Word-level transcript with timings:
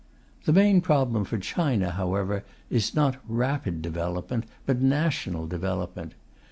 The 0.45 0.51
main 0.51 0.81
problem 0.81 1.25
for 1.25 1.37
China, 1.37 1.91
however, 1.91 2.43
is 2.71 2.95
not 2.95 3.21
rapid 3.27 3.83
development, 3.83 4.45
but 4.65 4.81
national 4.81 5.45
development. 5.45 6.15